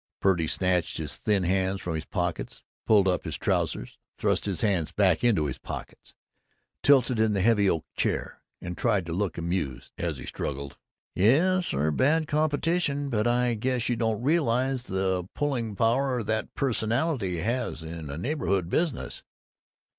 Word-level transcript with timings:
Purdy 0.19 0.47
snatched 0.47 0.97
his 0.97 1.17
thin 1.17 1.43
hands 1.43 1.79
from 1.79 1.93
his 1.93 2.05
pockets, 2.05 2.63
pulled 2.87 3.07
up 3.07 3.23
his 3.23 3.37
trousers, 3.37 3.99
thrust 4.17 4.45
his 4.45 4.61
hands 4.61 4.91
back 4.91 5.23
into 5.23 5.45
his 5.45 5.59
pockets, 5.59 6.15
tilted 6.81 7.19
in 7.19 7.33
the 7.33 7.41
heavy 7.43 7.69
oak 7.69 7.85
chair, 7.95 8.41
and 8.59 8.75
tried 8.75 9.05
to 9.05 9.13
look 9.13 9.37
amused, 9.37 9.91
as 9.99 10.17
he 10.17 10.25
struggled: 10.25 10.75
"Yes, 11.13 11.69
they're 11.69 11.91
bad 11.91 12.27
competition. 12.27 13.11
But 13.11 13.27
I 13.27 13.53
guess 13.53 13.89
you 13.89 13.95
don't 13.95 14.23
realize 14.23 14.81
the 14.85 15.29
Pulling 15.35 15.75
Power 15.75 16.23
that 16.23 16.55
Personality 16.55 17.37
has 17.41 17.83
in 17.83 18.09
a 18.09 18.17
neighborhood 18.17 18.71
business." 18.71 19.21